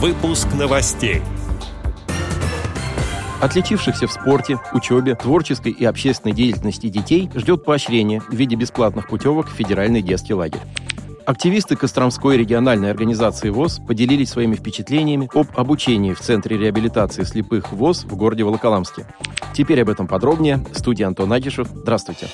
[0.00, 1.22] Выпуск новостей.
[3.40, 9.48] Отличившихся в спорте, учебе, творческой и общественной деятельности детей ждет поощрение в виде бесплатных путевок
[9.48, 10.60] в федеральный детский лагерь.
[11.26, 18.04] Активисты Костромской региональной организации ВОЗ поделились своими впечатлениями об обучении в Центре реабилитации слепых ВОЗ
[18.04, 19.04] в городе Волоколамске.
[19.52, 20.64] Теперь об этом подробнее.
[20.74, 21.66] Студия Антон Агишев.
[21.74, 22.28] Здравствуйте.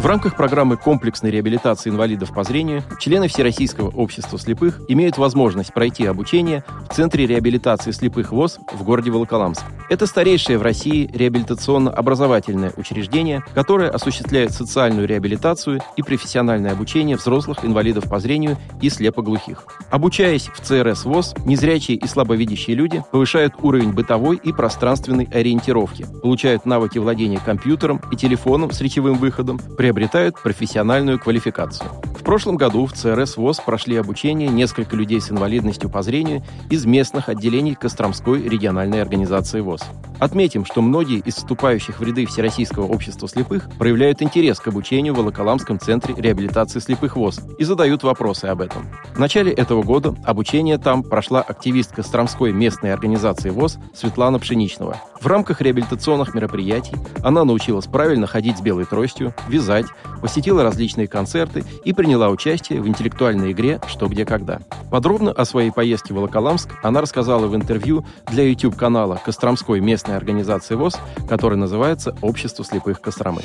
[0.00, 6.06] В рамках программы комплексной реабилитации инвалидов по зрению члены Всероссийского общества слепых имеют возможность пройти
[6.06, 9.62] обучение в Центре реабилитации слепых ВОЗ в городе Волоколамск.
[9.90, 18.08] Это старейшее в России реабилитационно-образовательное учреждение, которое осуществляет социальную реабилитацию и профессиональное обучение взрослых инвалидов
[18.08, 19.66] по зрению и слепоглухих.
[19.90, 26.64] Обучаясь в ЦРС ВОЗ, незрячие и слабовидящие люди повышают уровень бытовой и пространственной ориентировки, получают
[26.64, 31.90] навыки владения компьютером и телефоном с речевым выходом, при приобретают профессиональную квалификацию.
[32.30, 37.28] Прошлом году в ЦРС ВОЗ прошли обучение несколько людей с инвалидностью по зрению из местных
[37.28, 39.82] отделений Костромской региональной организации ВОЗ.
[40.20, 45.16] Отметим, что многие из вступающих в ряды Всероссийского общества слепых проявляют интерес к обучению в
[45.16, 48.86] Волоколамском центре реабилитации слепых ВОЗ и задают вопросы об этом.
[49.12, 54.98] В начале этого года обучение там прошла активистка Костромской местной организации ВОЗ Светлана Пшеничного.
[55.20, 59.86] В рамках реабилитационных мероприятий она научилась правильно ходить с белой тростью, вязать,
[60.22, 64.60] посетила различные концерты и приняла участие в интеллектуальной игре «Что, где, когда».
[64.90, 70.74] Подробно о своей поездке в Волоколамск она рассказала в интервью для YouTube-канала Костромской местной организации
[70.74, 73.42] ВОЗ, который называется «Общество слепых Костромы».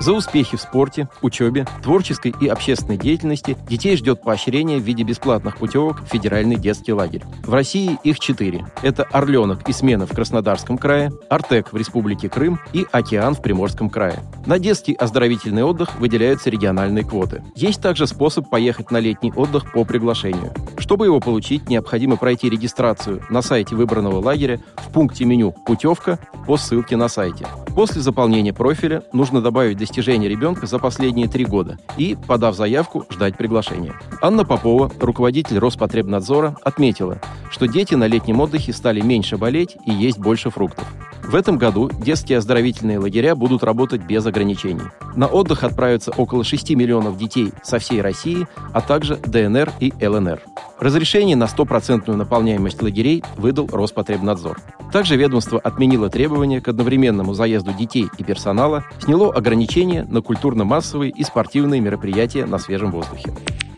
[0.00, 5.58] За успехи в спорте, учебе, творческой и общественной деятельности детей ждет поощрение в виде бесплатных
[5.58, 7.22] путевок в федеральный детский лагерь.
[7.44, 8.64] В России их четыре.
[8.80, 13.90] Это «Орленок» и «Смена» в Краснодарском крае, «Артек» в Республике Крым и «Океан» в Приморском
[13.90, 14.20] крае.
[14.46, 17.42] На детский оздоровительный отдых выделяются региональные квоты.
[17.54, 20.54] Есть также способ поехать на летний отдых по приглашению.
[20.78, 26.56] Чтобы его получить, необходимо пройти регистрацию на сайте выбранного лагеря в пункте меню «Путевка» по
[26.56, 27.46] ссылке на сайте.
[27.74, 33.36] После заполнения профиля нужно добавить достижения ребенка за последние три года и, подав заявку, ждать
[33.36, 33.94] приглашения.
[34.20, 37.20] Анна Попова, руководитель Роспотребнадзора, отметила,
[37.50, 40.84] что дети на летнем отдыхе стали меньше болеть и есть больше фруктов.
[41.30, 44.82] В этом году детские оздоровительные лагеря будут работать без ограничений.
[45.14, 50.40] На отдых отправятся около 6 миллионов детей со всей России, а также ДНР и ЛНР.
[50.80, 54.58] Разрешение на стопроцентную наполняемость лагерей выдал Роспотребнадзор.
[54.92, 61.22] Также ведомство отменило требования к одновременному заезду детей и персонала, сняло ограничения на культурно-массовые и
[61.22, 63.32] спортивные мероприятия на свежем воздухе.